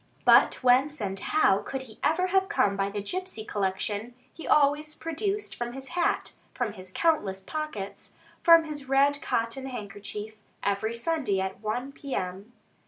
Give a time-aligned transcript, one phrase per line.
[0.25, 4.95] But whence and how could he ever have come by the gipsey collection he always
[4.95, 10.33] produced from his hat, from his countless pockets, from his red cotton handkerchief,
[10.63, 12.51] every Sunday at 1 P.M.?